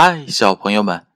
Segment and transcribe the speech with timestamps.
[0.00, 1.06] 嗨，小朋友们，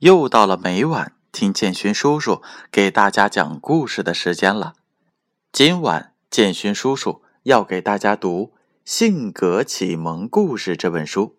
[0.00, 4.74] 又到了每晚听建勋叔叔给大家讲故事的时间了。
[5.50, 8.52] 今晚建勋叔叔要给大家读
[8.84, 11.38] 《性格启蒙故事》这本书。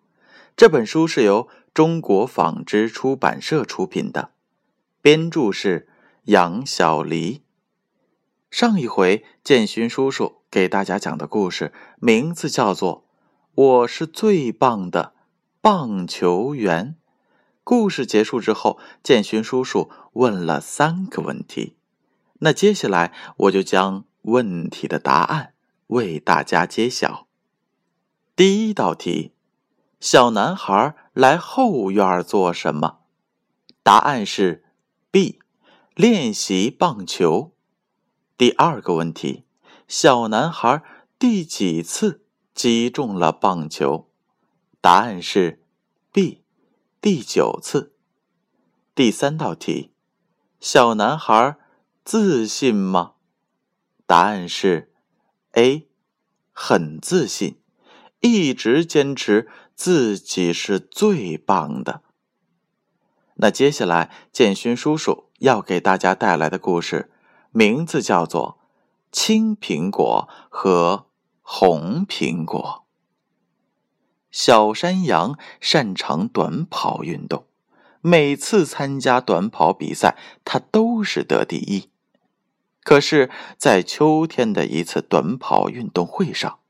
[0.56, 4.32] 这本书是由中国纺织出版社出品的，
[5.00, 5.86] 编著是
[6.24, 7.44] 杨小黎。
[8.50, 12.96] 上一回建勋叔叔给大家讲的故事名字叫做
[13.54, 15.12] 《我是最棒的》。
[15.70, 16.96] 棒球员。
[17.62, 21.76] 故事结束之后，建勋叔叔问了三个问题。
[22.38, 25.52] 那接下来我就将问题的答案
[25.88, 27.26] 为大家揭晓。
[28.34, 29.34] 第一道题：
[30.00, 33.00] 小男孩来后院做什么？
[33.82, 34.64] 答案是
[35.10, 35.38] B，
[35.94, 37.52] 练习棒球。
[38.38, 39.44] 第二个问题：
[39.86, 40.82] 小男孩
[41.18, 42.22] 第几次
[42.54, 44.07] 击中了棒球？
[44.88, 45.62] 答案是
[46.12, 46.44] B，
[47.02, 47.92] 第九次。
[48.94, 49.92] 第三道题，
[50.60, 51.58] 小男孩
[52.06, 53.12] 自信吗？
[54.06, 54.90] 答案是
[55.52, 55.90] A，
[56.54, 57.60] 很自信，
[58.20, 62.00] 一直坚持自己是最棒的。
[63.34, 67.12] 那接下来，建勋叔叔要给大家带来的故事，
[67.50, 68.58] 名字叫做
[69.12, 71.08] 《青苹果和
[71.42, 72.84] 红苹果》。
[74.40, 77.46] 小山羊擅长短跑运动，
[78.00, 81.90] 每次参加短跑比赛，它都是得第一。
[82.84, 86.60] 可是，在秋天的一次短跑运动会上，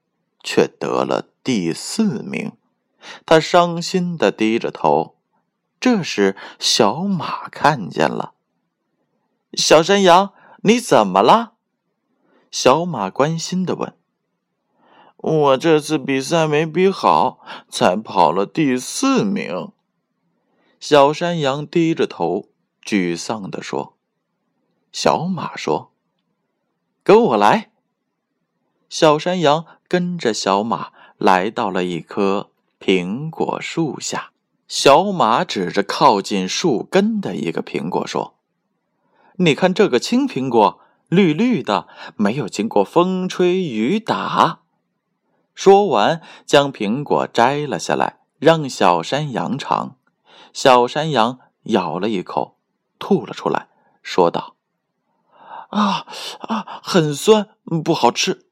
[0.42, 2.52] 却得了第四名。
[3.26, 5.16] 他伤心的低着头。
[5.78, 8.32] 这时，小马看见了。
[9.52, 11.52] 小山羊，你怎么了？
[12.50, 13.94] 小马关心的问。
[15.28, 19.72] 我这次比赛没比好，才跑了第四名。
[20.80, 22.48] 小山羊低着头，
[22.82, 23.98] 沮丧地说
[24.90, 25.92] ：“小马说，
[27.02, 27.70] 跟我来。”
[28.88, 32.50] 小山羊跟着小马来到了一棵
[32.80, 34.30] 苹果树下。
[34.66, 38.38] 小马指着靠近树根的一个苹果说
[39.36, 44.60] ：“你看这个青苹果，绿绿的，没有经过风吹雨打。”
[45.58, 49.96] 说完，将苹果摘了下来，让小山羊尝。
[50.52, 52.58] 小山羊咬了一口，
[53.00, 53.66] 吐了出来，
[54.00, 54.54] 说道
[55.70, 56.06] ：“啊
[56.42, 57.48] 啊，很酸，
[57.84, 58.46] 不好吃。”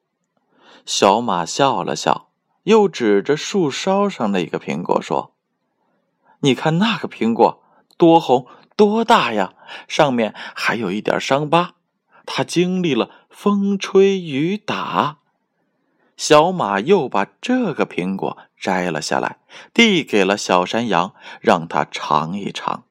[0.84, 2.30] 小马笑了笑，
[2.64, 5.36] 又指着树梢上的一个苹果说
[6.42, 7.62] ：“你看那个苹果
[7.96, 9.54] 多红多大呀，
[9.86, 11.74] 上面还有一点伤疤，
[12.24, 15.18] 它经历了风吹雨打。”
[16.16, 19.38] 小马又把这个苹果摘了下来，
[19.74, 22.84] 递给了小山羊，让他尝一尝。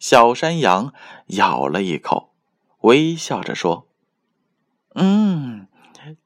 [0.00, 0.92] 小山羊
[1.28, 2.34] 咬了一口，
[2.80, 3.88] 微笑着说
[4.96, 5.68] ：“嗯，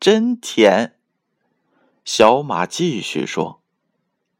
[0.01, 0.95] 真甜。”
[2.05, 3.61] 小马继续说：“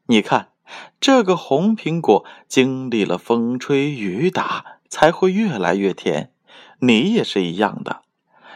[0.07, 0.53] 你看，
[0.99, 6.33] 这个红苹果经历了风吹雨打，才会越来越甜。
[6.79, 8.01] 你也是一样的，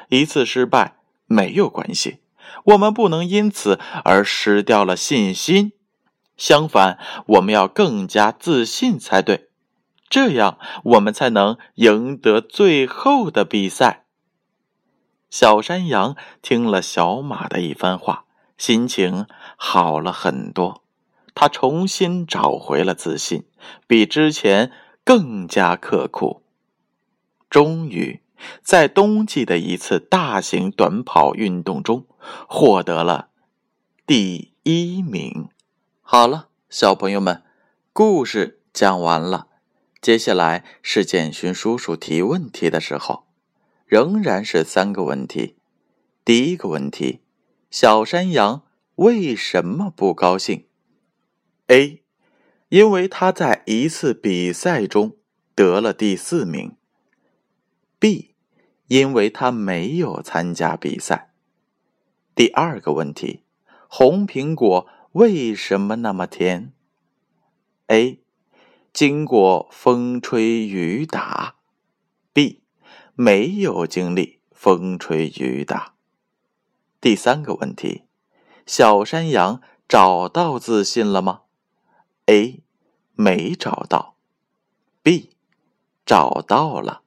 [0.10, 0.96] 一次失败
[1.28, 2.22] 没有关系。”
[2.66, 5.74] 我们不能因此而失掉了信心，
[6.38, 6.98] 相反，
[7.28, 9.50] 我们要更加自信才对，
[10.10, 14.06] 这样我们才能赢得最后的比赛。
[15.30, 18.26] 小山羊听了小马的一番话，
[18.58, 19.26] 心情
[19.56, 20.84] 好了很多，
[21.34, 23.46] 他重新找回了自信，
[23.88, 24.72] 比之前
[25.04, 26.44] 更加刻苦。
[27.50, 28.22] 终于。
[28.62, 32.06] 在冬季的一次大型短跑运动中，
[32.48, 33.30] 获得了
[34.06, 35.50] 第一名。
[36.02, 37.44] 好了，小朋友们，
[37.92, 39.48] 故事讲完了，
[40.02, 43.26] 接下来是建勋叔叔提问题的时候，
[43.86, 45.58] 仍然是三个问题。
[46.26, 47.22] 第一个问题：
[47.70, 48.64] 小山羊
[48.96, 50.68] 为什么不高兴
[51.68, 52.04] ？A，
[52.70, 55.18] 因为他在一次比赛中
[55.56, 56.76] 得了第四名。
[58.00, 58.34] B。
[58.88, 61.33] 因为他没有参加比赛。
[62.36, 63.44] 第二个问题：
[63.88, 66.74] 红苹果为什么那么甜
[67.88, 68.24] ？A.
[68.92, 71.56] 经过风吹雨打。
[72.34, 72.64] B.
[73.14, 75.94] 没有经历风吹雨打。
[77.00, 78.06] 第三个问题：
[78.66, 81.42] 小山羊找到自信了吗
[82.26, 82.64] ？A.
[83.14, 84.16] 没找到。
[85.04, 85.36] B.
[86.06, 87.04] 找到了。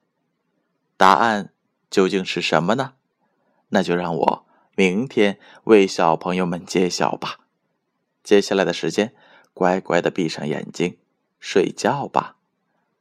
[0.95, 1.53] 答案。
[1.89, 2.95] 究竟是什么呢？
[3.69, 4.46] 那就让我
[4.79, 7.39] 明天为小朋友们揭晓吧。
[8.23, 9.15] 接下来的时间，
[9.55, 10.99] 乖乖的闭上眼睛，
[11.39, 12.35] 睡觉吧，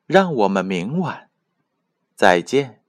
[0.07, 1.29] 让我们明晚
[2.15, 2.81] 再见。